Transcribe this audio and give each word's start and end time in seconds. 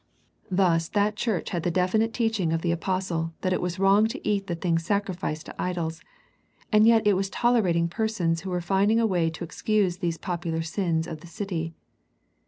Thus 0.49 0.87
that 0.89 1.15
The 1.15 1.19
Pergamum 1.19 1.25
Letter 1.27 1.31
loi 1.31 1.37
church 1.39 1.49
had 1.51 1.61
the 1.61 1.69
definite 1.69 2.11
teaching 2.11 2.51
of 2.53 2.63
the 2.63 2.71
apostle 2.71 3.33
that 3.41 3.53
it 3.53 3.61
was 3.61 3.77
wrong 3.77 4.07
to 4.07 4.27
eat 4.27 4.47
the 4.47 4.55
things 4.55 4.83
sacrificed 4.83 5.45
to 5.45 5.61
idols, 5.61 6.01
and 6.71 6.87
yet 6.87 7.05
it 7.05 7.13
was 7.13 7.29
tolerating 7.29 7.87
persons 7.87 8.41
who 8.41 8.49
were 8.49 8.61
finding 8.61 8.99
a 8.99 9.05
way 9.05 9.29
to 9.29 9.43
excuse 9.43 9.97
these 9.97 10.17
popular 10.17 10.63
sins 10.63 11.05
of 11.05 11.19
the 11.19 11.27
city. 11.27 11.75